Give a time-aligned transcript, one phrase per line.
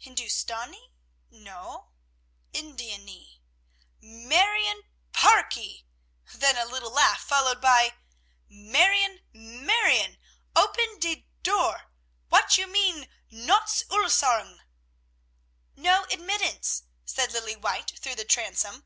[0.00, 0.90] "Hindoostanee?
[1.30, 1.92] No;
[2.52, 3.38] Indianee:
[4.02, 5.84] Marione Parkee!"
[6.34, 7.94] Then a little laugh, followed by,
[8.50, 9.22] "Marione!
[9.32, 10.18] Marione!
[10.56, 11.86] Ope die Thur!
[12.28, 14.58] What you mean, Nottz Ullarsg?"
[15.76, 18.84] "No admittance," said Lilly White through the transom.